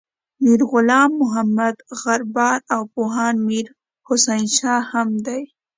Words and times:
میر 0.43 0.61
غلام 0.71 1.09
محمد 1.21 1.75
غبار 2.03 2.59
او 2.75 2.81
پوهاند 2.93 3.37
میر 3.47 3.67
حسین 4.07 4.45
شاه 4.57 4.83
هم 4.91 5.09
دي. 5.25 5.41